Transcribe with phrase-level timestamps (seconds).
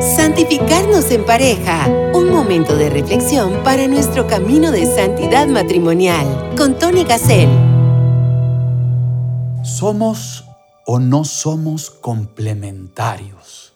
[0.00, 1.86] Santificarnos en pareja.
[2.14, 6.54] Un momento de reflexión para nuestro camino de santidad matrimonial.
[6.56, 7.48] Con Tony Gassel.
[9.62, 10.44] ¿Somos
[10.86, 13.74] o no somos complementarios?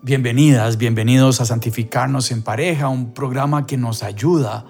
[0.00, 4.64] Bienvenidas, bienvenidos a Santificarnos en pareja, un programa que nos ayuda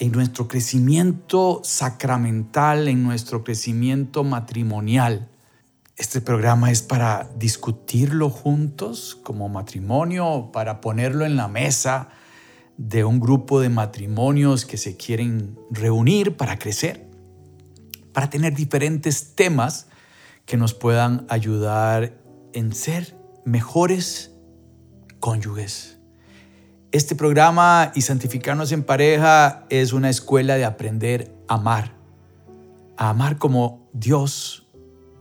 [0.00, 5.28] en nuestro crecimiento sacramental, en nuestro crecimiento matrimonial.
[6.00, 12.08] Este programa es para discutirlo juntos como matrimonio, para ponerlo en la mesa
[12.78, 17.06] de un grupo de matrimonios que se quieren reunir para crecer,
[18.14, 19.88] para tener diferentes temas
[20.46, 22.16] que nos puedan ayudar
[22.54, 24.30] en ser mejores
[25.20, 25.98] cónyuges.
[26.92, 31.92] Este programa y Santificarnos en Pareja es una escuela de aprender a amar,
[32.96, 34.59] a amar como Dios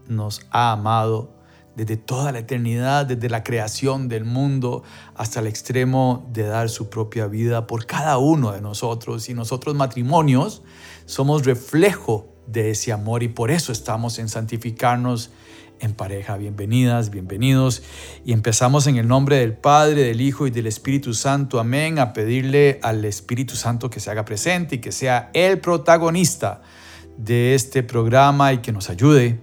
[0.10, 1.40] nos ha amado
[1.76, 4.84] desde toda la eternidad, desde la creación del mundo
[5.16, 9.30] hasta el extremo de dar su propia vida por cada uno de nosotros.
[9.30, 10.62] Y nosotros matrimonios
[11.06, 15.32] somos reflejo de ese amor y por eso estamos en santificarnos
[15.80, 16.36] en pareja.
[16.36, 17.82] Bienvenidas, bienvenidos.
[18.26, 21.62] Y empezamos en el nombre del Padre, del Hijo y del Espíritu Santo.
[21.62, 21.98] Amén.
[22.00, 26.62] A pedirle al Espíritu Santo que se haga presente y que sea el protagonista
[27.18, 29.40] de este programa y que nos ayude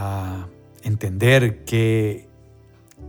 [0.00, 0.48] a
[0.82, 2.26] entender qué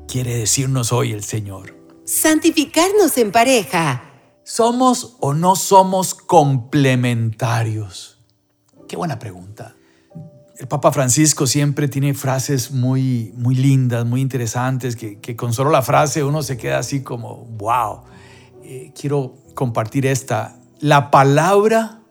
[0.10, 1.74] quiere decirnos hoy el Señor.
[2.04, 4.04] Santificarnos en pareja.
[4.44, 8.20] ¿Somos o no somos complementarios?
[8.90, 9.78] Qué buena pregunta.
[10.58, 15.82] El Papa Francisco siempre tiene frases muy, muy lindas, muy interesantes, que, con solo la
[15.82, 18.02] frase uno se queda así como, wow.
[18.64, 20.60] Eh, quiero compartir esta.
[20.82, 22.02] La palabra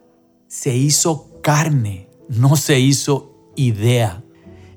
[0.48, 4.24] se hizo carne, no se hizo idea.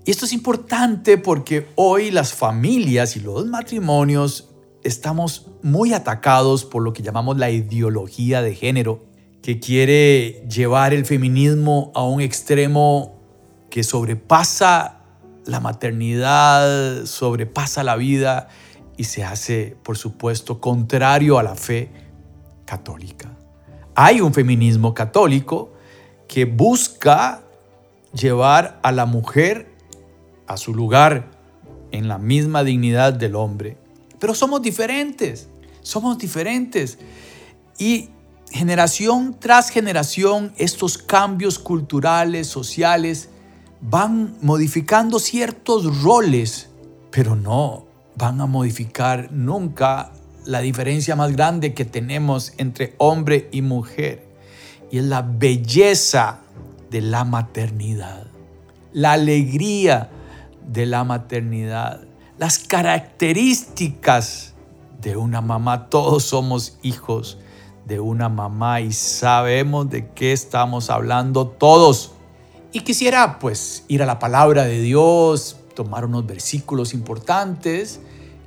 [0.05, 4.49] Y esto es importante porque hoy las familias y los matrimonios
[4.83, 9.05] estamos muy atacados por lo que llamamos la ideología de género,
[9.41, 13.16] que quiere llevar el feminismo a un extremo
[13.69, 15.00] que sobrepasa
[15.45, 18.49] la maternidad, sobrepasa la vida
[18.97, 21.89] y se hace, por supuesto, contrario a la fe
[22.66, 23.38] católica.
[23.95, 25.73] Hay un feminismo católico
[26.28, 27.44] que busca
[28.13, 29.72] llevar a la mujer
[30.47, 31.31] a su lugar
[31.91, 33.77] en la misma dignidad del hombre.
[34.19, 35.47] Pero somos diferentes,
[35.81, 36.97] somos diferentes.
[37.77, 38.09] Y
[38.51, 43.29] generación tras generación, estos cambios culturales, sociales,
[43.81, 46.69] van modificando ciertos roles,
[47.11, 50.11] pero no van a modificar nunca
[50.45, 54.27] la diferencia más grande que tenemos entre hombre y mujer.
[54.91, 56.41] Y es la belleza
[56.91, 58.27] de la maternidad,
[58.93, 60.09] la alegría
[60.68, 62.01] de la maternidad,
[62.38, 64.53] las características
[65.01, 65.90] de una mamá.
[65.90, 67.38] Todos somos hijos
[67.85, 72.13] de una mamá y sabemos de qué estamos hablando todos.
[72.72, 78.00] Y quisiera pues ir a la palabra de Dios, tomar unos versículos importantes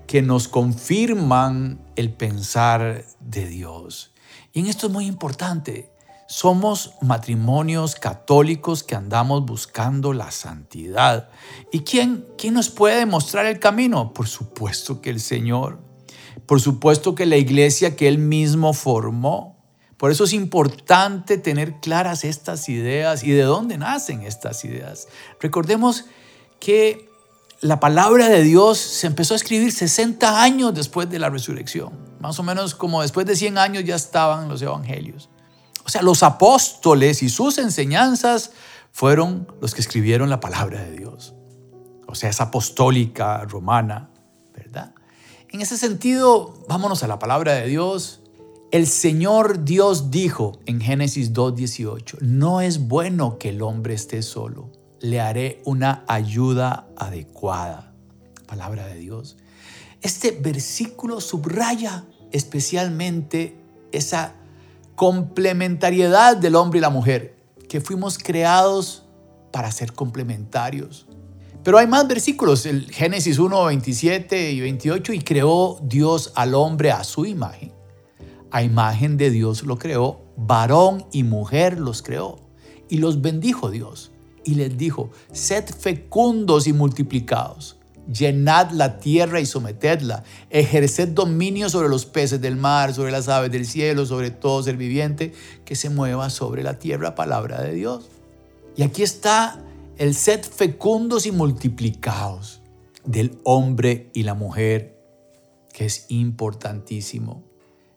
[0.06, 4.12] que nos confirman el pensar de Dios.
[4.52, 5.90] Y en esto es muy importante.
[6.28, 11.28] Somos matrimonios católicos que andamos buscando la santidad.
[11.70, 14.12] ¿Y quién, quién nos puede demostrar el camino?
[14.12, 15.78] Por supuesto que el Señor.
[16.46, 19.56] Por supuesto que la iglesia que Él mismo formó.
[19.96, 25.06] Por eso es importante tener claras estas ideas y de dónde nacen estas ideas.
[25.40, 26.06] Recordemos
[26.58, 27.08] que
[27.60, 31.92] la palabra de Dios se empezó a escribir 60 años después de la resurrección.
[32.20, 35.30] Más o menos como después de 100 años ya estaban los evangelios.
[35.86, 38.50] O sea, los apóstoles y sus enseñanzas
[38.90, 41.32] fueron los que escribieron la palabra de Dios.
[42.08, 44.10] O sea, es apostólica, romana,
[44.52, 44.94] ¿verdad?
[45.48, 48.20] En ese sentido, vámonos a la palabra de Dios.
[48.72, 54.72] El Señor Dios dijo en Génesis 2.18, no es bueno que el hombre esté solo,
[54.98, 57.92] le haré una ayuda adecuada.
[58.48, 59.36] Palabra de Dios.
[60.02, 63.56] Este versículo subraya especialmente
[63.92, 64.34] esa
[64.96, 67.36] complementariedad del hombre y la mujer,
[67.68, 69.04] que fuimos creados
[69.52, 71.06] para ser complementarios.
[71.62, 76.90] Pero hay más versículos, el Génesis 1, 27 y 28, y creó Dios al hombre
[76.90, 77.72] a su imagen.
[78.50, 82.38] A imagen de Dios lo creó, varón y mujer los creó,
[82.88, 84.12] y los bendijo Dios,
[84.44, 87.75] y les dijo, sed fecundos y multiplicados
[88.12, 93.50] llenad la tierra y sometedla, ejerced dominio sobre los peces del mar, sobre las aves
[93.50, 95.32] del cielo, sobre todo ser viviente
[95.64, 98.08] que se mueva sobre la tierra, palabra de Dios.
[98.76, 99.62] Y aquí está
[99.98, 102.60] el sed fecundos y multiplicados
[103.04, 104.98] del hombre y la mujer
[105.72, 107.44] que es importantísimo.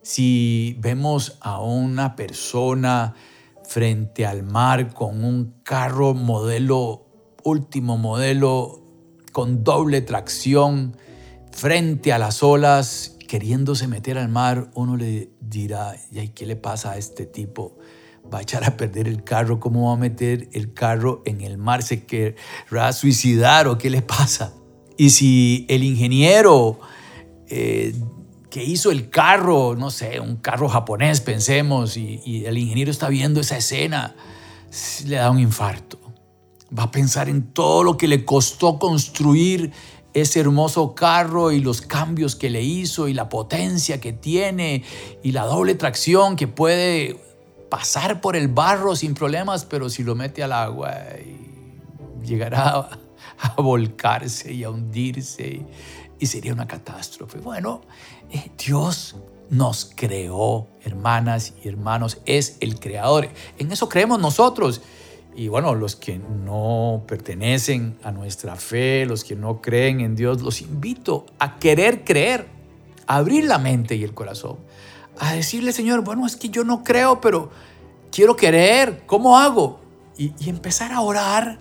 [0.02, 3.14] Si vemos a una persona
[3.64, 7.06] frente al mar con un carro modelo,
[7.44, 8.79] último modelo,
[9.32, 10.96] con doble tracción,
[11.52, 16.92] frente a las olas, queriéndose meter al mar, uno le dirá, ¿y qué le pasa
[16.92, 17.78] a este tipo?
[18.32, 21.58] va a echar a perder el carro, ¿cómo va a meter el carro en el
[21.58, 21.82] mar?
[21.82, 24.54] ¿Se querrá suicidar o qué le pasa?
[24.96, 26.80] Y si el ingeniero
[27.48, 27.94] eh,
[28.50, 33.08] que hizo el carro, no sé, un carro japonés, pensemos, y, y el ingeniero está
[33.08, 34.14] viendo esa escena,
[35.06, 35.98] le da un infarto.
[36.76, 39.72] Va a pensar en todo lo que le costó construir
[40.12, 44.82] ese hermoso carro y los cambios que le hizo y la potencia que tiene
[45.22, 47.20] y la doble tracción que puede
[47.68, 50.92] pasar por el barro sin problemas, pero si lo mete al agua
[52.24, 52.88] llegará
[53.38, 55.64] a, volcarse y a hundirse
[56.18, 57.38] y sería una catástrofe.
[57.38, 57.80] Bueno,
[58.30, 59.16] eh, Dios
[59.48, 63.28] nos creó, hermanas y hermanos, es el creador.
[63.58, 64.82] En eso creemos nosotros.
[65.34, 70.42] Y bueno, los que no pertenecen a nuestra fe, los que no creen en Dios,
[70.42, 72.46] los invito a querer creer,
[73.06, 74.58] a abrir la mente y el corazón,
[75.18, 77.50] a decirle, Señor, bueno, es que yo no creo, pero
[78.10, 79.80] quiero creer, ¿cómo hago?
[80.18, 81.60] Y, y empezar a orar,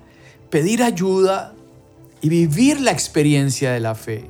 [0.50, 1.54] pedir ayuda
[2.22, 4.30] y vivir la experiencia de la fe,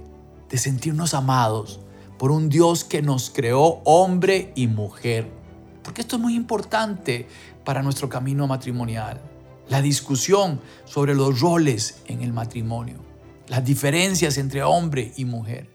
[0.49, 1.79] de sentirnos amados
[2.17, 5.31] por un Dios que nos creó hombre y mujer.
[5.83, 7.27] Porque esto es muy importante
[7.63, 9.21] para nuestro camino matrimonial.
[9.69, 12.97] La discusión sobre los roles en el matrimonio,
[13.47, 15.69] las diferencias entre hombre y mujer.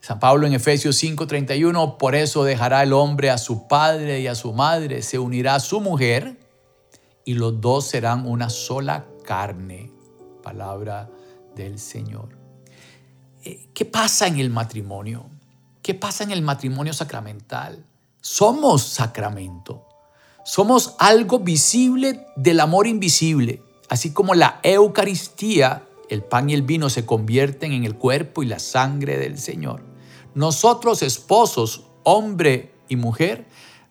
[0.00, 4.34] San Pablo en Efesios 5:31, por eso dejará el hombre a su padre y a
[4.34, 6.38] su madre, se unirá a su mujer
[7.26, 9.92] y los dos serán una sola carne.
[10.42, 11.10] Palabra
[11.54, 12.38] del Señor.
[13.44, 15.26] Eh, ¿Qué pasa en el matrimonio?
[15.82, 17.84] ¿Qué pasa en el matrimonio sacramental?
[18.20, 19.85] Somos sacramento.
[20.46, 26.88] Somos algo visible del amor invisible, así como la Eucaristía, el pan y el vino
[26.88, 29.82] se convierten en el cuerpo y la sangre del Señor.
[30.36, 33.48] Nosotros, esposos, hombre y mujer,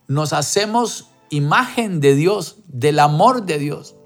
[0.08, 3.98] nos hacemos imagen de Dios, del amor de Dios.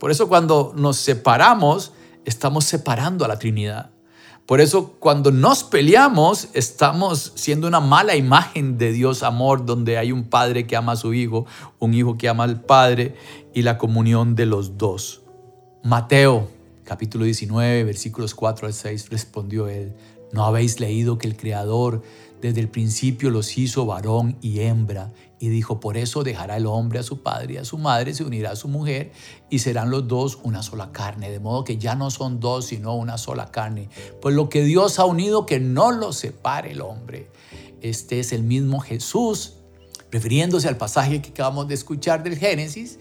[0.00, 1.92] Por eso cuando nos separamos,
[2.24, 3.91] estamos separando a la Trinidad.
[4.52, 10.12] Por eso cuando nos peleamos, estamos siendo una mala imagen de Dios amor, donde hay
[10.12, 11.46] un padre que ama a su hijo,
[11.78, 13.14] un hijo que ama al padre
[13.54, 15.22] y la comunión de los dos.
[15.82, 16.50] Mateo
[16.84, 19.94] capítulo 19, versículos 4 al 6, respondió él,
[20.32, 22.02] ¿no habéis leído que el Creador
[22.42, 27.00] desde el principio los hizo varón y hembra y dijo, por eso dejará el hombre
[27.00, 29.10] a su padre y a su madre, se unirá a su mujer
[29.50, 31.32] y serán los dos una sola carne.
[31.32, 33.88] De modo que ya no son dos, sino una sola carne.
[34.20, 37.28] Pues lo que Dios ha unido, que no lo separe el hombre.
[37.80, 39.54] Este es el mismo Jesús,
[40.12, 43.00] refiriéndose al pasaje que acabamos de escuchar del Génesis,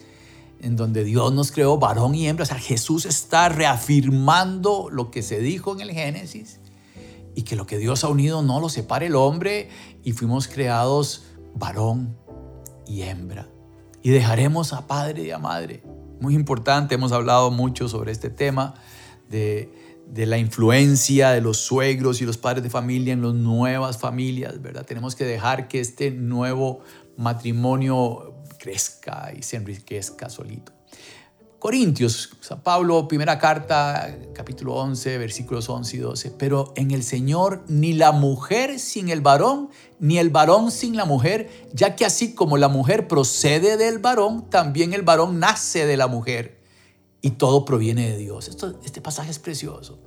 [0.62, 2.42] en donde Dios nos creó varón y hembra.
[2.42, 6.60] O sea, Jesús está reafirmando lo que se dijo en el Génesis
[7.36, 9.70] y que lo que Dios ha unido no lo separe el hombre
[10.04, 12.18] y fuimos creados varón
[12.88, 13.50] y hembra.
[14.02, 15.84] Y dejaremos a padre y a madre.
[16.20, 18.74] Muy importante, hemos hablado mucho sobre este tema
[19.30, 23.98] de, de la influencia de los suegros y los padres de familia en las nuevas
[23.98, 24.86] familias, ¿verdad?
[24.86, 26.82] Tenemos que dejar que este nuevo
[27.18, 30.74] matrimonio crezca y se enriquezca solito.
[31.62, 36.32] Corintios, San Pablo, primera carta, capítulo 11, versículos 11 y 12.
[36.32, 41.06] Pero en el Señor ni la mujer sin el varón, ni el varón sin la
[41.06, 45.98] mujer, ya que así como la mujer procede del varón, también el varón nace de
[45.98, 46.60] la mujer.
[47.22, 48.50] Y todo proviene de Dios.
[48.84, 50.00] Este pasaje es precioso.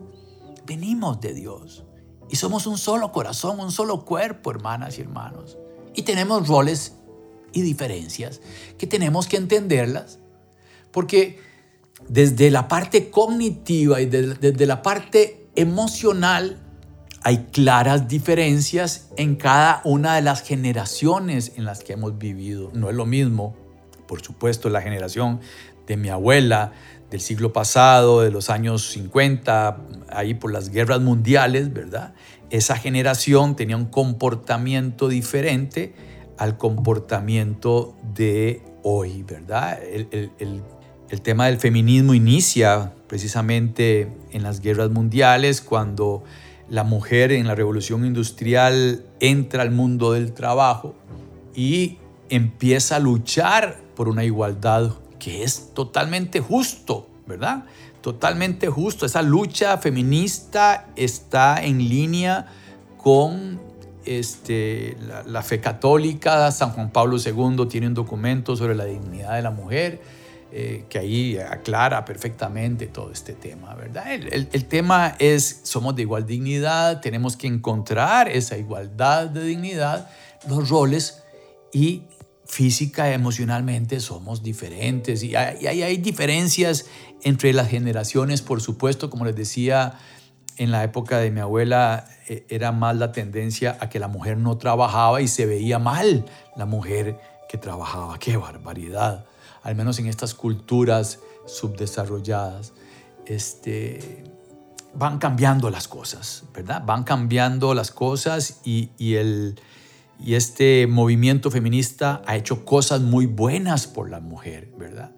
[0.66, 1.84] Venimos de Dios.
[2.28, 5.56] Y somos un solo corazón, un solo cuerpo, hermanas y hermanos.
[5.94, 6.94] Y tenemos roles
[7.52, 8.40] y diferencias
[8.76, 10.18] que tenemos que entenderlas
[10.94, 11.40] porque
[12.08, 16.60] desde la parte cognitiva y desde la parte emocional
[17.22, 22.70] hay claras diferencias en cada una de las generaciones en las que hemos vivido.
[22.74, 23.56] No es lo mismo,
[24.06, 25.40] por supuesto, la generación
[25.86, 26.72] de mi abuela
[27.10, 29.78] del siglo pasado, de los años 50,
[30.10, 32.12] ahí por las guerras mundiales, ¿verdad?
[32.50, 35.94] Esa generación tenía un comportamiento diferente
[36.36, 39.78] al comportamiento de hoy, ¿verdad?
[39.82, 40.62] el, el
[41.22, 46.24] tema del feminismo inicia precisamente en las guerras mundiales, cuando
[46.68, 50.94] la mujer en la revolución industrial entra al mundo del trabajo
[51.54, 51.98] y
[52.30, 57.64] empieza a luchar por una igualdad que es totalmente justo, ¿verdad?
[58.00, 59.06] Totalmente justo.
[59.06, 62.46] Esa lucha feminista está en línea
[62.98, 63.60] con
[64.04, 64.96] este,
[65.26, 69.50] la, fe católica, San Juan Pablo II tiene un documento sobre la dignidad de la
[69.50, 70.02] mujer,
[70.56, 74.04] eh, que ahí aclara perfectamente todo este tema, ¿verdad?
[74.12, 80.08] El, tema es, somos de igual dignidad, tenemos que encontrar esa igualdad de dignidad,
[80.48, 81.24] los roles
[81.72, 82.04] y
[82.46, 86.86] física, emocionalmente somos diferentes y hay, hay, diferencias
[87.24, 89.98] entre las generaciones, por supuesto, como les decía,
[90.56, 94.36] en la época de mi abuela eh, era más la tendencia a que la mujer
[94.36, 97.18] no trabajaba y se veía mal la mujer
[97.48, 98.20] que trabajaba.
[98.20, 99.26] ¡Qué barbaridad!
[99.64, 102.72] Al menos en estas culturas subdesarrolladas.
[103.26, 104.24] Este,
[104.94, 106.82] van cambiando las cosas, ¿verdad?
[106.84, 109.60] Van cambiando las cosas y, el,
[110.20, 115.12] y este movimiento feminista ha hecho cosas muy buenas por la mujer, ¿verdad?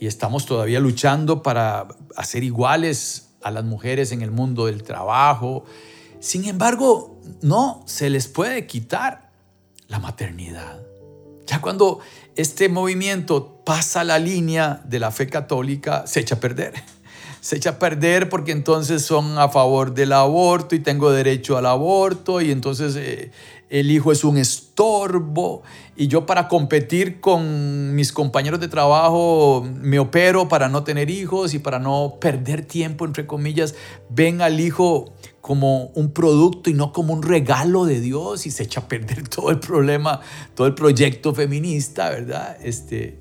[0.00, 5.64] Y estamos todavía luchando para hacer iguales a las mujeres en el mundo del trabajo.
[6.18, 9.30] Sin embargo, no se les puede quitar
[9.86, 10.91] la maternidad.
[11.46, 12.00] Ya cuando
[12.36, 16.74] este movimiento pasa la línea de la fe católica, se echa a perder.
[17.40, 21.66] Se echa a perder porque entonces son a favor del aborto y tengo derecho al
[21.66, 23.32] aborto y entonces eh,
[23.68, 25.64] el hijo es un estorbo
[25.96, 31.52] y yo para competir con mis compañeros de trabajo me opero para no tener hijos
[31.54, 33.74] y para no perder tiempo, entre comillas,
[34.08, 38.62] ven al hijo como un producto y no como un regalo de Dios y se
[38.62, 40.20] echa a perder todo el problema,
[40.54, 42.56] todo el proyecto feminista, ¿verdad?
[42.62, 43.18] Este,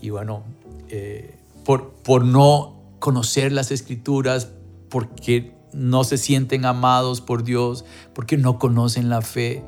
[0.00, 0.44] y bueno,
[0.90, 4.50] eh, por, por no conocer las escrituras,
[4.90, 9.64] porque no se sienten amados por Dios, porque no conocen la fe.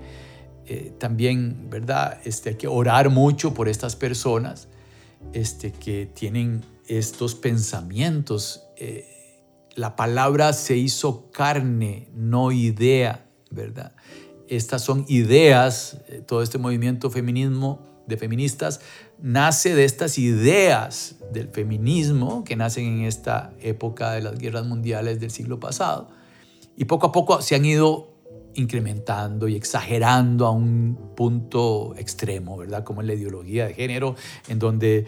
[0.66, 2.20] Eh, también, ¿verdad?
[2.24, 4.68] Este, hay que orar mucho por estas personas
[5.32, 8.62] este, que tienen estos pensamientos.
[8.76, 9.13] Eh,
[9.74, 13.94] la palabra se hizo carne, no idea, ¿verdad?
[14.48, 18.80] Estas son ideas, eh, todo este movimiento feminismo de feministas
[19.18, 25.20] nace de estas ideas del feminismo que nacen en esta época de las guerras mundiales
[25.20, 26.10] del siglo pasado
[26.76, 28.13] y poco a poco se han ido
[28.54, 32.84] incrementando y exagerando a un punto extremo, ¿verdad?
[32.84, 34.16] Como en la ideología de género,
[34.48, 35.06] en donde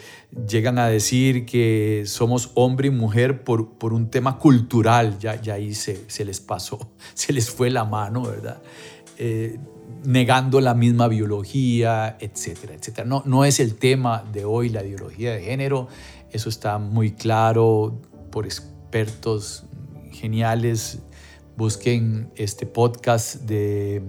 [0.49, 5.55] llegan a decir que somos hombre y mujer por, por un tema cultural, ya, ya
[5.55, 8.63] ahí se, se les pasó, se les fue la mano, ¿verdad?
[9.19, 9.59] Eh,
[10.05, 13.07] negando la misma biología, etcétera, etcétera.
[13.07, 15.89] No, no es el tema de hoy la ideología de género,
[16.33, 18.01] eso está muy claro
[18.31, 19.65] por expertos
[20.13, 21.01] geniales
[21.57, 24.03] busquen este podcast de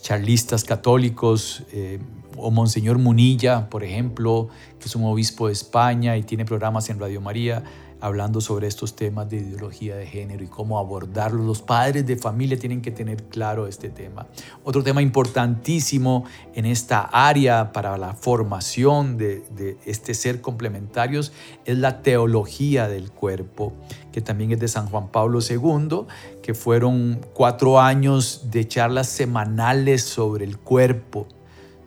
[0.00, 1.98] charlistas católicos eh,
[2.36, 7.00] o Monseñor Munilla, por ejemplo, que es un obispo de España y tiene programas en
[7.00, 7.64] Radio María
[8.00, 11.44] hablando sobre estos temas de ideología de género y cómo abordarlos.
[11.44, 14.26] Los padres de familia tienen que tener claro este tema.
[14.64, 16.24] Otro tema importantísimo
[16.54, 21.32] en esta área para la formación de, de este ser complementarios
[21.64, 23.72] es la teología del cuerpo,
[24.12, 26.06] que también es de San Juan Pablo II,
[26.42, 31.26] que fueron cuatro años de charlas semanales sobre el cuerpo,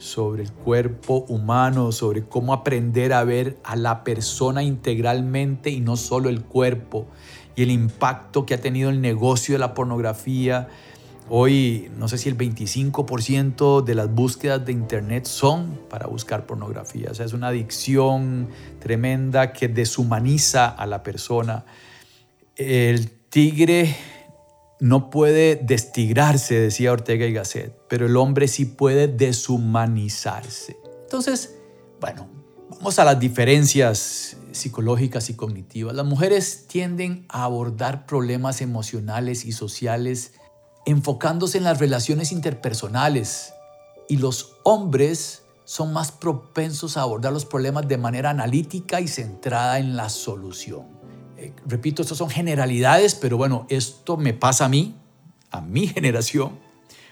[0.01, 5.95] sobre el cuerpo humano, sobre cómo aprender a ver a la persona integralmente y no
[5.95, 7.05] solo el cuerpo,
[7.55, 10.69] y el impacto que ha tenido el negocio de la pornografía.
[11.29, 17.09] Hoy, no sé si el 25% de las búsquedas de Internet son para buscar pornografía.
[17.11, 21.63] O sea, es una adicción tremenda que deshumaniza a la persona.
[22.55, 23.95] El tigre
[24.81, 30.75] no puede destigrarse, decía Ortega y Gasset, pero el hombre sí puede deshumanizarse.
[31.03, 31.55] Entonces,
[31.99, 32.27] bueno,
[32.67, 35.93] vamos a las diferencias psicológicas y cognitivas.
[35.93, 40.33] Las mujeres tienden a abordar problemas emocionales y sociales
[40.87, 43.53] enfocándose en las relaciones interpersonales
[44.09, 49.77] y los hombres son más propensos a abordar los problemas de manera analítica y centrada
[49.77, 51.00] en la solución.
[51.41, 54.95] Eh, repito, estas son generalidades, pero bueno, esto me pasa a mí,
[55.49, 56.59] a mi generación.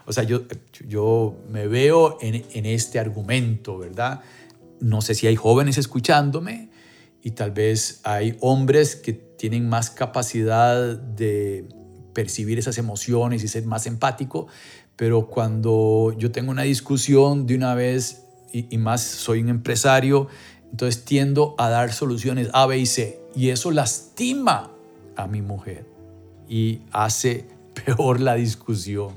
[0.05, 0.41] O sea, yo,
[0.87, 4.21] yo me veo en, en este argumento, ¿verdad?
[4.79, 6.69] No sé si hay jóvenes escuchándome
[7.21, 11.67] y tal vez hay hombres que tienen más capacidad de
[12.13, 14.47] percibir esas emociones y ser más empático,
[14.95, 20.27] pero cuando yo tengo una discusión de una vez y, y, más soy un empresario,
[20.71, 24.71] entonces tiendo a dar soluciones A, B y C y eso lastima
[25.15, 25.85] a mi mujer
[26.47, 27.45] y hace
[27.85, 29.13] peor la discusión.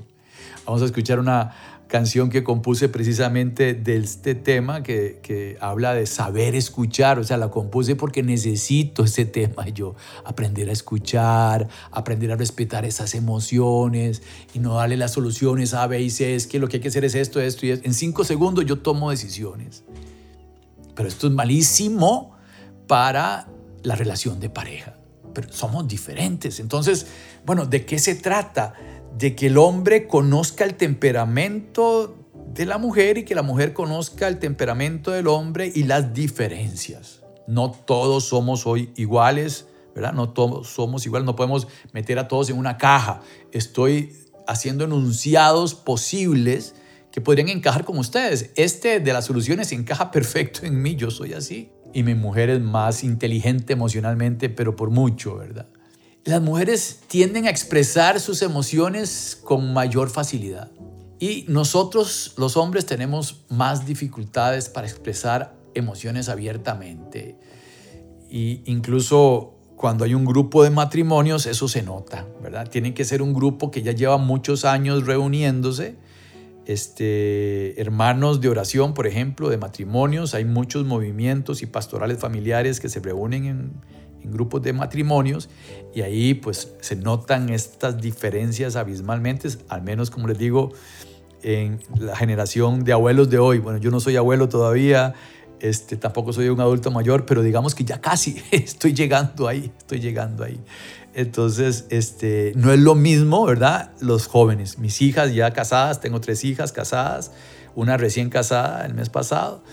[0.65, 1.53] Vamos a escuchar una
[1.93, 7.37] canción que compuse precisamente de este tema que, que, habla de saber escuchar, o sea,
[7.37, 9.93] la compuse porque necesito ese tema, yo
[10.25, 14.23] aprender a escuchar, aprender a respetar esas emociones
[14.55, 16.87] y no darle las soluciones A, B y C, es que lo que hay que
[16.87, 17.85] hacer es esto, esto y esto.
[17.85, 19.83] En cinco segundos yo tomo decisiones.
[20.95, 22.35] Pero esto es malísimo
[22.87, 23.47] para
[23.83, 24.97] la relación de pareja.
[25.33, 26.59] Pero somos diferentes.
[26.59, 27.07] Entonces,
[27.45, 28.73] bueno, ¿de qué se trata?
[29.17, 32.15] De que el hombre conozca el temperamento
[32.53, 37.21] de la mujer y que la mujer conozca el temperamento del hombre y las diferencias.
[37.47, 40.13] No todos somos hoy iguales, ¿verdad?
[40.13, 43.21] No todos somos iguales, no podemos meter a todos en una caja.
[43.51, 44.15] Estoy
[44.47, 46.75] haciendo enunciados posibles
[47.13, 48.49] que podrían encajar con ustedes.
[48.55, 51.69] Este de las soluciones encaja perfecto en mí, yo soy así.
[51.93, 55.67] Y mi mujer es más inteligente emocionalmente, pero por mucho, ¿verdad?
[56.23, 60.71] Las mujeres tienden a expresar sus emociones con mayor facilidad.
[61.19, 67.37] Y nosotros, los hombres, tenemos más dificultades para expresar emociones abiertamente.
[68.27, 72.67] Y incluso cuando hay un grupo de matrimonios, eso se nota, ¿verdad?
[72.71, 76.01] Tiene que ser un grupo que ya lleva muchos años reuniéndose
[76.65, 80.33] este, hermanos de oración, por ejemplo, de matrimonios.
[80.33, 83.71] Hay muchos movimientos y pastorales familiares que se reúnen en,
[84.25, 85.49] grupos de matrimonios
[85.93, 90.71] y ahí pues se notan estas diferencias abismalmente, al menos como les digo,
[91.41, 93.59] en la generación de abuelos de hoy.
[93.59, 95.13] Bueno, yo no soy abuelo todavía,
[95.59, 99.99] este, tampoco soy un adulto mayor, pero digamos que ya casi estoy llegando ahí, estoy
[99.99, 100.57] llegando ahí.
[101.13, 103.91] Entonces, este, no es lo mismo, ¿verdad?
[103.99, 107.31] Los jóvenes, mis hijas ya casadas, tengo tres hijas casadas,
[107.75, 109.63] una recién casada el mes pasado,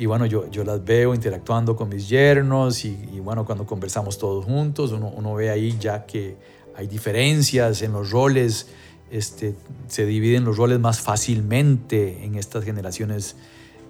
[0.00, 4.46] y bueno, yo, yo las veo interactuando con mis yernos y, bueno, cuando conversamos todos
[4.46, 6.38] juntos, uno, uno, ve ahí ya que
[6.74, 8.68] hay diferencias en los roles,
[9.10, 9.54] este,
[9.88, 13.36] se dividen los roles más fácilmente en estas generaciones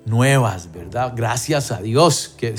[0.04, 1.12] nuevas, ¿verdad?
[1.14, 2.54] Gracias a Dios que,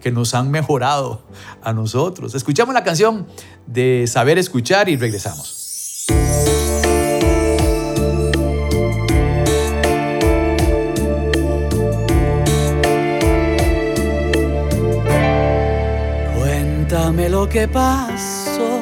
[0.00, 1.22] que nos han mejorado
[1.62, 2.34] a nosotros.
[2.34, 3.26] Escuchamos la canción
[3.66, 6.06] de Saber Escuchar y regresamos.
[16.36, 18.80] Cuéntame lo que pasó.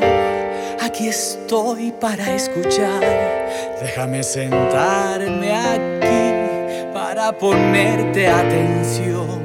[0.83, 3.01] Aquí estoy para escuchar.
[3.81, 5.94] Déjame sentarme aquí
[7.25, 9.41] para ponerte atención.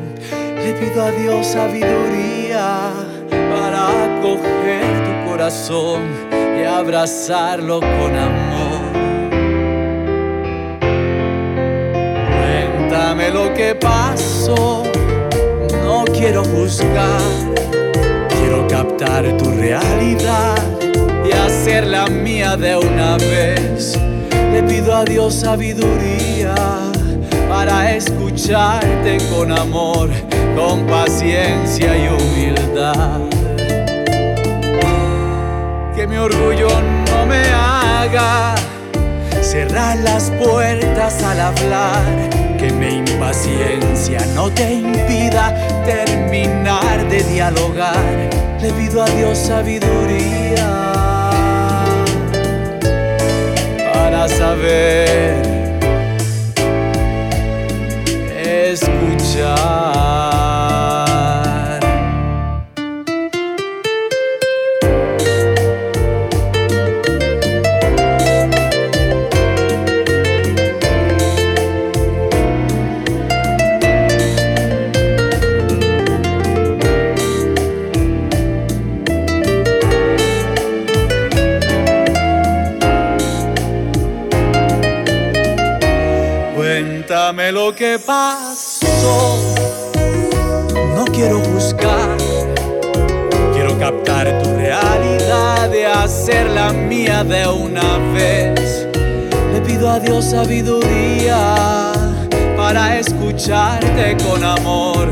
[0.58, 2.92] Le pido a Dios sabiduría
[3.32, 6.02] para acoger tu corazón
[6.60, 8.82] y abrazarlo con amor.
[12.36, 14.84] Cuéntame lo que pasó,
[15.82, 17.22] no quiero juzgar,
[18.42, 20.58] quiero captar tu realidad
[21.26, 23.98] y hacerla mía de una vez.
[24.52, 26.56] Le pido a Dios sabiduría
[27.50, 30.10] para escucharte con amor,
[30.56, 33.22] con paciencia y humildad.
[35.96, 36.70] Que mi orgullo
[37.12, 38.54] no me haga
[39.42, 48.30] cerrar las puertas al hablar, que mi impaciencia no te impida terminar de dialogar.
[48.62, 50.68] Le pido a Dios sabiduría
[53.92, 55.49] para saber
[87.10, 87.98] Cuéntame lo que
[90.96, 92.18] No quiero buscar,
[93.54, 98.88] quiero captar tu realidad y hacerla mía de una vez.
[99.54, 101.92] Le pido a Dios sabiduría
[102.58, 105.08] para escucharte con amor,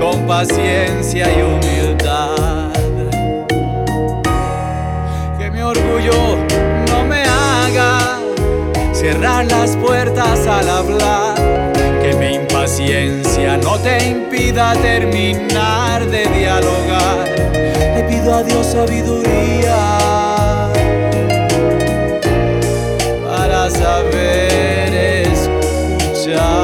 [0.00, 2.70] con paciencia y humildad.
[5.38, 6.36] Que mi orgullo
[6.88, 8.20] no me haga
[8.92, 11.34] cerrar las puertas al hablar,
[12.78, 17.28] mi impaciencia no te impida terminar de dialogar.
[17.96, 19.76] Le pido a Dios sabiduría
[23.24, 26.61] para saber escuchar.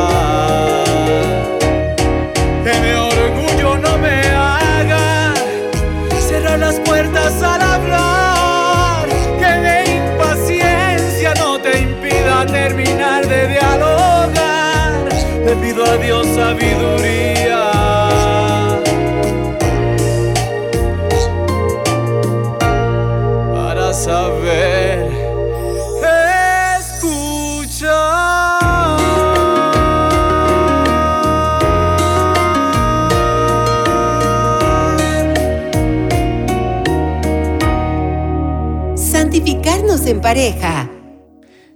[40.08, 40.90] En pareja.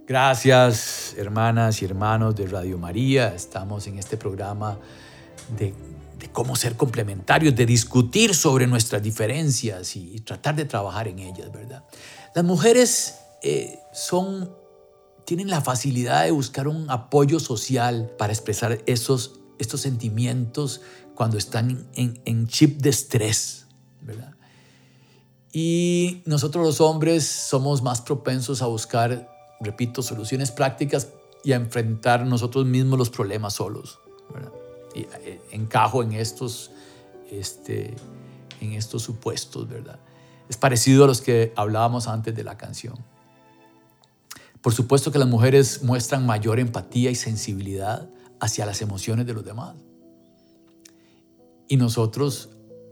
[0.06, 3.34] Gracias, hermanas y hermanos de Radio María.
[3.34, 4.78] Estamos en este programa
[5.58, 5.74] de,
[6.32, 11.84] cómo ser complementarios, de discutir sobre nuestras diferencias y, tratar de trabajar en ellas, ¿verdad?
[12.34, 14.50] Las mujeres eh, son,
[15.26, 20.80] tienen la facilidad de buscar un apoyo social para expresar esos, estos sentimientos
[21.14, 23.61] cuando están en, en chip de estrés.
[25.52, 29.28] Y nosotros los hombres somos más propensos a buscar
[29.62, 31.08] repito, soluciones prácticas
[31.44, 33.98] y a enfrentar nosotros mismos los problemas solos.
[34.94, 36.70] Eh, encajo en estos,
[37.30, 37.94] este,
[38.60, 39.98] en estos supuestos, ¿verdad?
[40.48, 42.96] Es parecido a los que hablábamos antes de la canción.
[44.60, 49.44] Por supuesto que las mujeres muestran mayor empatía y sensibilidad hacia las emociones de los
[49.44, 49.74] demás.
[51.68, 52.50] Y nosotros,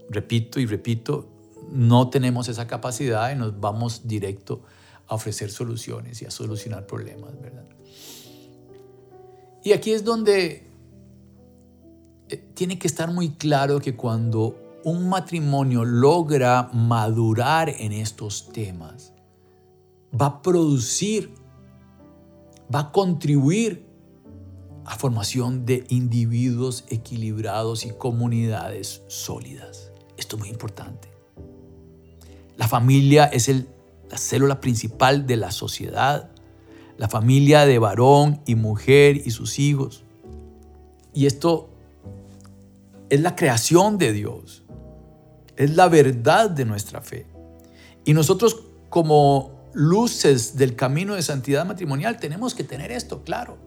[0.09, 1.30] repito y repito,
[1.71, 4.61] no tenemos esa capacidad y nos vamos directo
[5.07, 7.65] a ofrecer soluciones y a solucionar problemas, ¿verdad?
[9.63, 10.67] Y aquí es donde
[12.29, 19.13] eh, tiene que estar muy claro que cuando un matrimonio logra madurar en estos temas,
[20.19, 21.33] va a producir,
[22.73, 23.85] va a contribuir
[24.85, 29.91] a formación de individuos equilibrados y comunidades sólidas.
[30.17, 31.10] Esto es muy importante.
[32.57, 36.29] La familia es la célula principal de la sociedad,
[36.97, 40.03] la familia de varón y mujer y sus hijos.
[41.13, 41.69] Y esto
[43.09, 44.63] es la creación de Dios,
[45.57, 47.25] es la verdad de nuestra fe.
[48.05, 53.57] Y nosotros como luces del camino de santidad matrimonial tenemos que tener esto claro.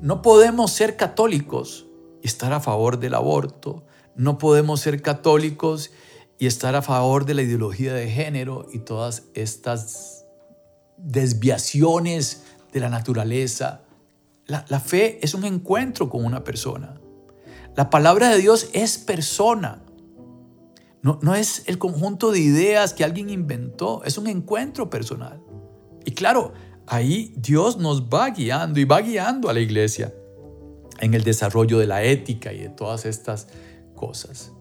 [0.00, 1.86] No podemos ser católicos
[2.22, 3.84] y estar a favor del aborto.
[4.14, 5.90] No podemos ser católicos
[6.38, 10.26] y estar a favor de la ideología de género y todas estas
[10.98, 13.82] desviaciones de la naturaleza.
[14.46, 17.00] La, fe es un encuentro con una persona.
[17.74, 19.82] La palabra de Dios es persona.
[21.02, 25.40] No, no es el conjunto de ideas que alguien inventó, es un encuentro personal.
[26.04, 26.52] Y claro,
[26.86, 30.12] ahí Dios nos va guiando y va guiando a la iglesia
[31.00, 33.48] en el desarrollo de la ética y de todas estas
[33.94, 34.52] cosas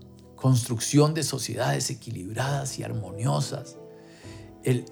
[0.46, 3.78] construcción de sociedades equilibradas y armoniosas,
[4.64, 4.86] el,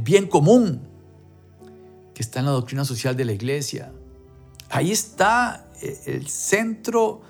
[0.00, 0.88] bien común
[2.14, 3.92] que está en la doctrina social de la iglesia.
[4.70, 7.20] Ahí está eh, el centro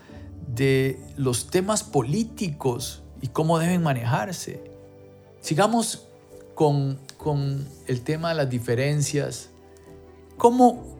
[0.54, 4.62] de los temas políticos y cómo deben manejarse.
[5.40, 6.06] Sigamos
[6.54, 9.50] con, con el tema de las diferencias.
[10.36, 10.96] ¿Cómo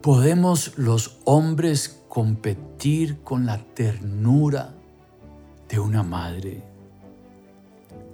[0.00, 4.77] podemos los hombres competir con la ternura
[5.68, 6.62] de una madre.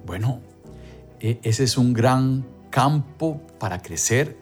[0.06, 0.40] Bueno,
[1.20, 4.36] e, ese es un gran campo para crecer.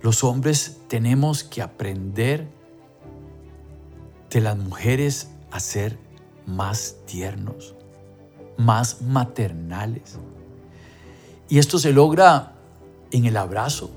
[0.00, 2.48] Los hombres tenemos que aprender
[4.30, 5.98] de las mujeres a ser
[6.46, 7.74] más tiernos,
[8.56, 10.18] más maternales.
[11.48, 12.54] Y esto se logra
[13.10, 13.90] en el abrazo,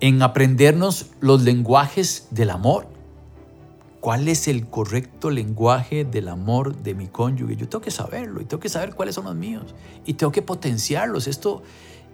[0.00, 2.93] en aprendernos los lenguajes del amor
[4.04, 7.56] cuál es el correcto lenguaje del amor de mi cónyuge.
[7.56, 10.42] Yo tengo que saberlo y tengo que saber cuáles son los míos y tengo que
[10.42, 11.26] potenciarlos.
[11.26, 11.62] Esto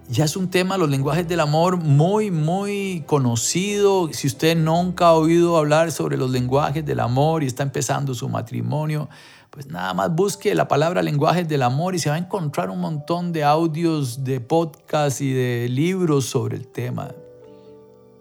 [0.09, 4.09] ya es un tema, los lenguajes del amor, muy, muy conocido.
[4.13, 8.29] Si usted nunca ha oído hablar sobre los lenguajes del amor y está empezando su
[8.29, 9.09] matrimonio,
[9.51, 12.79] pues nada más busque la palabra lenguajes del amor y se va a encontrar un
[12.79, 17.11] montón de audios, de podcasts y de libros sobre el tema.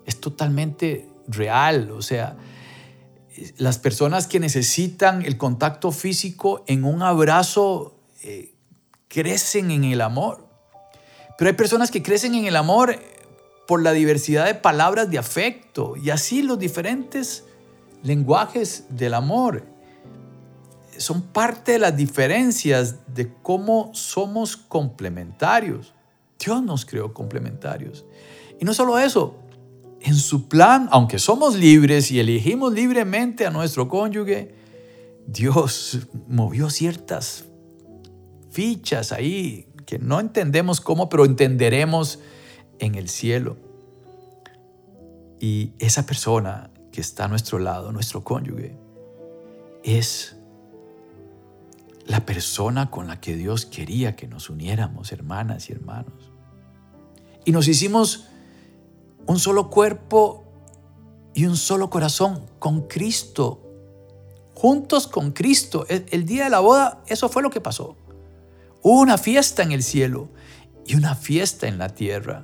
[0.07, 2.35] Es totalmente real, o sea,
[3.57, 8.53] las personas que necesitan el contacto físico en un abrazo eh,
[9.07, 10.47] crecen en el amor.
[11.37, 12.99] Pero hay personas que crecen en el amor
[13.67, 17.45] por la diversidad de palabras de afecto y así los diferentes
[18.03, 19.63] lenguajes del amor.
[20.97, 25.93] Son parte de las diferencias de cómo somos complementarios.
[26.37, 28.05] Dios nos creó complementarios.
[28.59, 29.35] Y no solo eso,
[30.01, 34.55] en su plan, aunque somos libres y elegimos libremente a nuestro cónyuge,
[35.27, 37.45] Dios movió ciertas
[38.51, 42.19] fichas ahí que no entendemos cómo, pero entenderemos
[42.79, 43.57] en el cielo.
[45.39, 48.77] Y esa persona que está a nuestro lado, nuestro cónyuge,
[49.83, 50.35] es
[52.05, 56.31] la persona con la que Dios quería que nos uniéramos, hermanas y hermanos.
[57.45, 58.28] Y nos hicimos
[59.29, 60.43] un solo cuerpo
[61.35, 63.61] y un solo corazón con Cristo,
[64.55, 65.85] juntos con Cristo.
[65.87, 67.95] El, día de la boda, eso fue lo que pasó.
[68.81, 70.29] Hubo una fiesta en el cielo
[70.83, 72.43] y una fiesta en la tierra.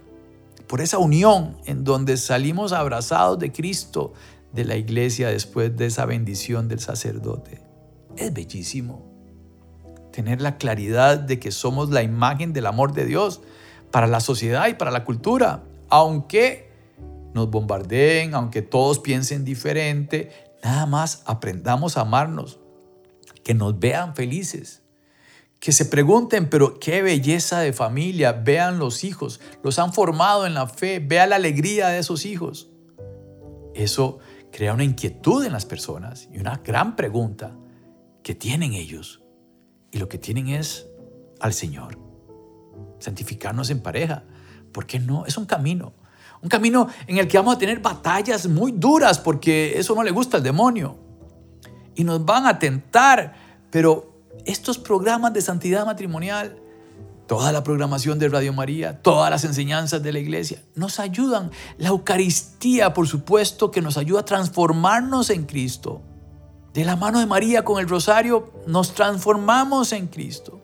[0.67, 4.13] Por esa unión en donde salimos abrazados de Cristo,
[4.53, 7.63] de la iglesia, después de esa bendición del sacerdote.
[8.15, 9.11] Es bellísimo
[10.11, 13.41] tener la claridad de que somos la imagen del amor de Dios
[13.89, 16.64] para la sociedad y para la cultura, aunque
[17.35, 20.31] nos bombardeen, aunque todos piensen diferente,
[20.63, 22.61] nada más aprendamos a amarnos,
[23.43, 24.81] que nos vean felices,
[25.59, 30.53] que se pregunten, pero qué belleza de familia, vean los hijos, los han formado en
[30.53, 32.69] la fe, vea la alegría de esos hijos.
[33.73, 34.19] Eso
[34.53, 37.57] crea una inquietud en las personas y una gran pregunta
[38.23, 39.21] que tienen ellos.
[39.91, 40.87] Y lo que tienen es
[41.41, 41.99] al Señor.
[42.99, 44.23] Santificarnos en pareja.
[44.71, 45.25] ¿Por qué no?
[45.25, 45.93] Es un camino.
[46.41, 50.11] Un camino en el que vamos a tener batallas muy duras porque eso no le
[50.11, 50.97] gusta al demonio.
[51.95, 53.33] Y nos van a tentar.
[53.71, 56.57] Pero estos programas de santidad matrimonial,
[57.27, 61.51] toda la programación de Radio María, todas las enseñanzas de la iglesia, nos ayudan.
[61.77, 66.01] La Eucaristía, por supuesto, que nos ayuda a transformarnos en Cristo.
[66.73, 70.61] De la mano de María con el rosario, nos transformamos en Cristo.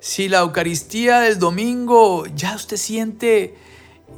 [0.00, 3.54] Si la Eucaristía del domingo ya usted siente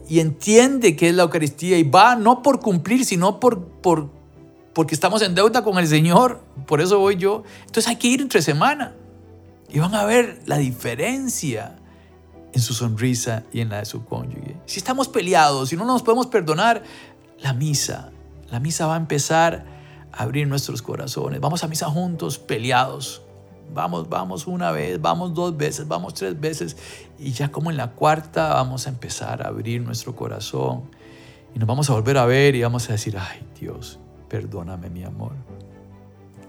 [0.09, 4.11] y entiende que es la Eucaristía y va no por cumplir, sino por, por,
[4.73, 7.45] porque estamos en deuda con el Señor, por eso voy yo.
[7.61, 8.95] Entonces hay que ir entre semana
[9.71, 11.79] y van a ver la diferencia
[12.53, 14.57] en su sonrisa y en la de su cónyuge.
[14.67, 16.83] Si estamos peleados, si no nos podemos perdonar,
[17.41, 18.13] la misa,
[18.51, 19.65] la misa va a empezar
[20.13, 21.41] a abrir nuestros corazones.
[21.41, 23.23] Vamos a misa juntos, peleados,
[23.75, 26.77] Vamos, vamos una vez, vamos dos veces, vamos tres veces
[27.18, 30.83] y ya como en la cuarta vamos a empezar a abrir nuestro corazón
[31.55, 33.98] y nos vamos a volver a ver y vamos a decir, ay Dios,
[34.29, 35.33] perdóname mi amor.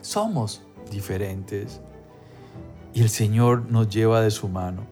[0.01, 1.81] Somos diferentes
[2.93, 4.85] y el Señor nos lleva de su mano.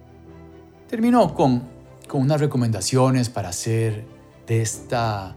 [0.88, 1.64] Termino con,
[2.08, 4.06] con unas recomendaciones para hacer
[4.48, 5.36] de esta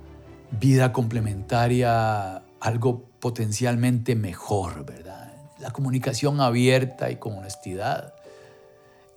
[0.50, 5.33] vida complementaria algo potencialmente mejor, ¿verdad?
[5.58, 8.14] La comunicación abierta y con honestidad,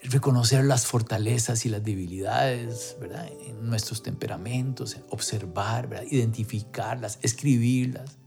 [0.02, 3.28] reconocer las fortalezas y las debilidades ¿verdad?
[3.46, 8.18] en nuestros temperamentos, observar, identificarlas, escribirlas,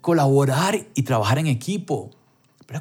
[0.00, 2.10] colaborar y trabajar en equipo.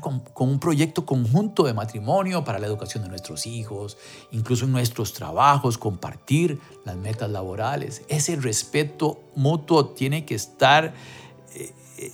[0.01, 3.97] Con, con, un proyecto conjunto de matrimonio para la educación de nuestros hijos,
[4.31, 8.01] incluso en nuestros trabajos, compartir las metas laborales.
[8.07, 10.95] Ese respeto mutuo tiene que estar
[11.53, 11.73] eh,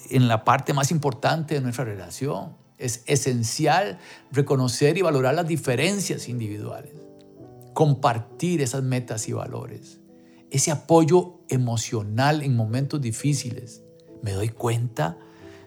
[0.10, 2.56] en la parte más importante de nuestra relación.
[2.78, 4.00] Es esencial
[4.32, 6.94] reconocer y valorar las diferencias individuales,
[7.74, 10.00] compartir esas metas y valores,
[10.50, 13.82] ese apoyo emocional en momentos difíciles.
[14.22, 15.18] Me doy cuenta,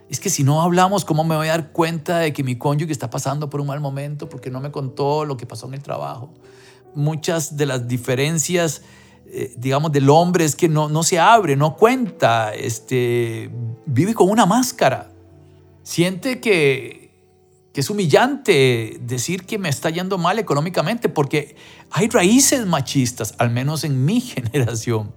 [0.08, 2.92] es que si no hablamos, ¿cómo me voy a dar cuenta de que mi cónyuge
[2.92, 5.82] está pasando por un mal momento porque no me contó lo que pasó en el
[5.82, 6.34] trabajo?
[6.94, 8.82] Muchas de las diferencias
[9.26, 13.50] eh, digamos, del hombre es que no, no se abre, no cuenta, este,
[13.86, 15.10] vive con una máscara.
[15.82, 17.10] Siente que,
[17.72, 21.56] que es humillante decir que me está yendo mal económicamente porque
[21.90, 25.14] hay raíces machistas, al menos en mi generación.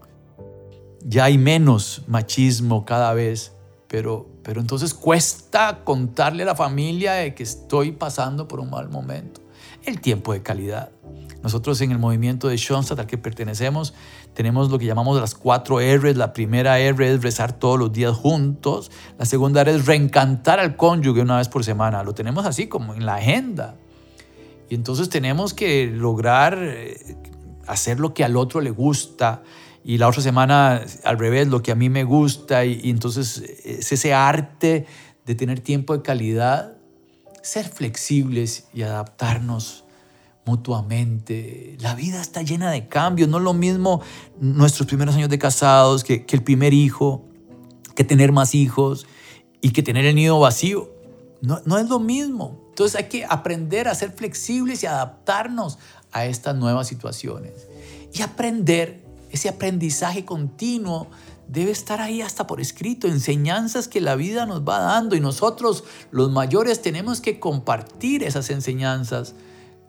[1.03, 3.51] Ya hay menos machismo cada vez,
[3.87, 8.89] pero, pero entonces cuesta contarle a la familia de que estoy pasando por un mal
[8.89, 9.44] momento.
[9.85, 10.91] El tiempo de calidad.
[11.43, 13.93] Nosotros en el movimiento de Schoenstatt al que pertenecemos
[14.33, 16.17] tenemos lo que llamamos las cuatro R's.
[16.17, 18.91] La primera R es rezar todos los días juntos.
[19.17, 22.03] La segunda R es reencantar al cónyuge una vez por semana.
[22.03, 23.75] Lo tenemos así como en la agenda.
[24.69, 27.15] Y entonces tenemos que lograr eh,
[27.67, 29.43] hacer lo que al otro le gusta.
[29.83, 32.65] Y la otra semana al revés, lo que a mí me gusta.
[32.65, 34.85] Y, entonces es ese arte
[35.25, 36.74] de tener tiempo de calidad,
[37.45, 39.83] ser flexibles y adaptarnos
[40.45, 41.77] mutuamente.
[41.79, 43.29] La vida está llena de cambios.
[43.29, 44.01] No es lo mismo
[44.39, 47.23] nuestros primeros años de casados que, el primer hijo,
[47.93, 49.05] que tener más hijos
[49.61, 50.91] y que tener el nido vacío.
[51.41, 52.59] No, no es lo mismo.
[52.69, 55.77] Entonces hay que aprender a ser flexibles y adaptarnos
[56.11, 57.67] a estas nuevas situaciones.
[58.11, 61.07] Y aprender, ese aprendizaje continuo
[61.47, 65.83] debe estar ahí hasta por escrito, enseñanzas que la vida nos va dando y nosotros
[66.11, 69.35] los mayores tenemos que compartir esas enseñanzas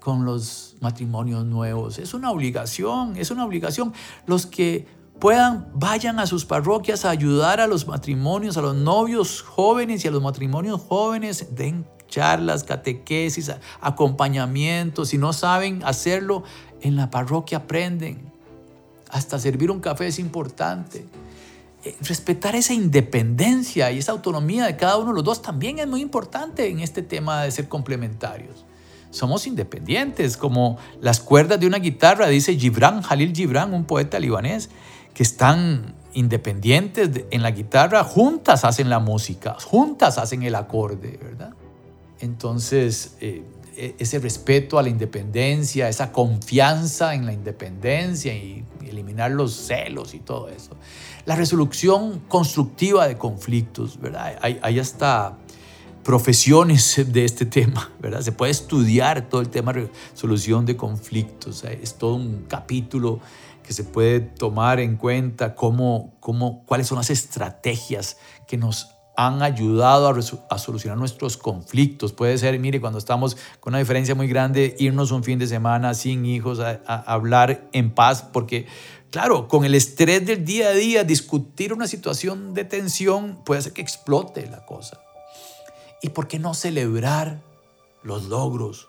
[0.00, 1.98] con los matrimonios nuevos.
[1.98, 3.92] Es una obligación, es una obligación.
[4.26, 4.86] Los que
[5.18, 10.08] puedan, vayan a sus parroquias a ayudar a los matrimonios, a los novios jóvenes y
[10.08, 15.04] a los matrimonios jóvenes, den charlas, catequesis, acompañamiento.
[15.04, 16.44] Si no saben hacerlo,
[16.82, 18.32] en la parroquia aprenden.
[19.10, 21.06] Hasta servir un café es importante.
[21.86, 25.86] Eh, respetar esa independencia y esa autonomía de cada uno de los dos también es
[25.86, 28.64] muy importante en este tema de ser complementarios.
[29.10, 34.68] somos independientes, como las cuerdas de una guitarra, dice Gibran, Jalil Gibran, un poeta libanés,
[35.14, 41.54] que están independientes en la guitarra, juntas hacen la música, juntas hacen el acorde, ¿verdad?
[42.18, 43.44] Entonces, eh,
[43.76, 50.14] e, ese respeto a la independencia, esa confianza en la independencia y eliminar los celos
[50.14, 50.76] y todo eso.
[51.26, 54.38] La resolución constructiva de conflictos, ¿verdad?
[54.40, 55.36] Hay, hay hasta
[56.04, 58.20] profesiones de este tema, ¿verdad?
[58.20, 61.64] Se puede estudiar todo el tema de resolución de conflictos.
[61.64, 63.18] Es todo un capítulo
[63.64, 69.42] que se puede tomar en cuenta cómo, cómo, cuáles son las estrategias que nos han
[69.42, 70.14] ayudado
[70.50, 72.12] a, solucionar nuestros conflictos.
[72.12, 75.94] Puede ser, mire, cuando estamos con una diferencia muy grande, irnos un fin de semana
[75.94, 78.66] sin hijos a, a hablar en paz, porque
[79.10, 83.72] claro, con el estrés del día a día, discutir una situación de tensión puede hacer
[83.72, 85.00] que explote la cosa.
[86.02, 87.40] ¿Y por qué no celebrar
[88.02, 88.88] los logros?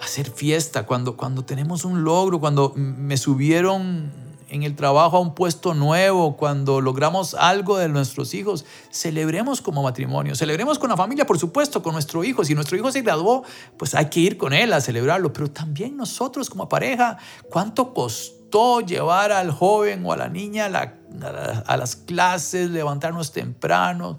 [0.00, 5.34] Hacer fiesta cuando, cuando tenemos un logro, cuando me subieron en el trabajo a un
[5.34, 11.26] puesto nuevo, cuando logramos algo de nuestros hijos, celebremos como matrimonio, celebremos con la familia,
[11.26, 12.44] por supuesto, con nuestro hijo.
[12.44, 13.44] Si nuestro hijo se graduó,
[13.76, 18.80] pues hay que ir con él a celebrarlo, pero también nosotros como pareja, ¿cuánto costó
[18.80, 24.18] llevar al joven o a la niña a, a las clases, levantarnos temprano?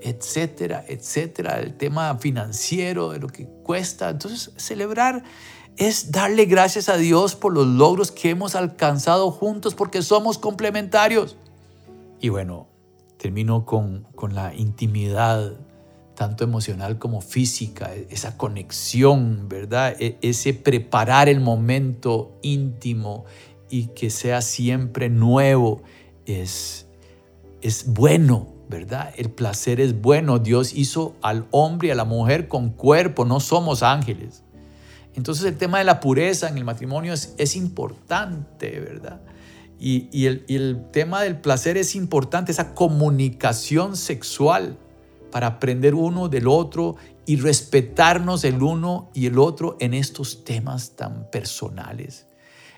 [0.00, 4.10] etcétera, etcétera, el tema financiero, de lo que cuesta.
[4.10, 5.22] Entonces, celebrar
[5.76, 11.36] es darle gracias a Dios por los logros que hemos alcanzado juntos porque somos complementarios.
[12.20, 12.66] Y bueno,
[13.18, 15.52] termino con, con la intimidad,
[16.14, 19.96] tanto emocional como física, esa conexión, ¿verdad?
[20.00, 23.24] E, ese preparar el momento íntimo
[23.68, 25.82] y que sea siempre nuevo
[26.24, 26.86] es,
[27.60, 29.12] es bueno, ¿verdad?
[29.16, 30.38] El placer es bueno.
[30.38, 34.42] Dios hizo al hombre y a la mujer con cuerpo, no somos ángeles.
[35.16, 39.20] Entonces el tema de la pureza en el matrimonio es, importante, ¿verdad?
[39.78, 44.78] Y, el, y el tema del placer es importante, esa comunicación sexual
[45.32, 50.96] para aprender uno del otro y respetarnos el uno y el otro en estos temas
[50.96, 52.26] tan personales.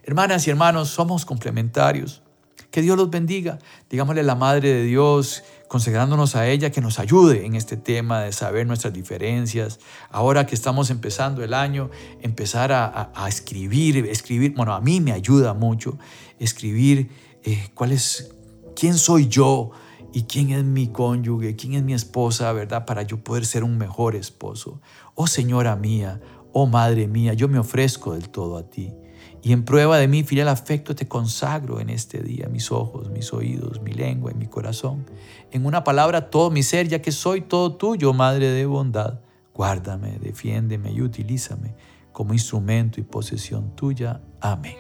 [0.03, 2.23] Hermanas y hermanos, somos complementarios.
[2.71, 3.59] Que Dios los bendiga.
[3.89, 8.23] Digámosle a la Madre de Dios, consagrándonos a ella, que nos ayude en este tema
[8.23, 9.81] de saber nuestras diferencias.
[10.11, 15.55] Ahora que estamos empezando el año, empezar a, escribir, escribir, bueno, a mí me ayuda
[15.55, 15.99] mucho
[16.39, 17.11] escribir
[17.43, 18.35] eh, cuál es,
[18.77, 19.71] quién soy yo
[20.13, 22.85] y quién es mi cónyuge, quién es mi esposa, ¿verdad?
[22.85, 24.81] Para yo poder ser un mejor esposo.
[25.15, 26.21] Oh Señora mía,
[26.53, 28.93] oh Madre mía, yo me ofrezco del todo a ti.
[29.43, 33.33] Y en prueba de mi fiel afecto te consagro en este día mis ojos, mis
[33.33, 35.07] oídos, mi lengua y mi corazón.
[35.51, 39.21] En una palabra, todo mi ser, ya que soy todo tuyo, Madre de bondad.
[39.55, 41.75] Guárdame, defiéndeme y utilízame
[42.13, 44.21] como instrumento y posesión tuya.
[44.41, 44.77] Amén.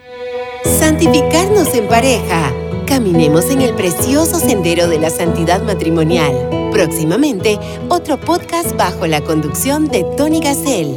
[0.65, 2.53] Santificarnos en pareja.
[2.87, 6.71] Caminemos en el precioso sendero de la santidad matrimonial.
[6.73, 10.97] Próximamente, otro podcast bajo la conducción de Tony Gassel.